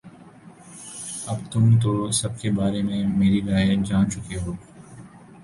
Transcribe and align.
اب 1.31 1.39
تم 1.51 1.65
تو 1.81 1.91
سب 2.19 2.39
کے 2.41 2.49
بارے 2.51 2.81
میں 2.81 3.03
میری 3.19 3.41
رائے 3.47 3.75
جان 3.87 4.09
چکے 4.11 4.37
ہو 4.43 4.51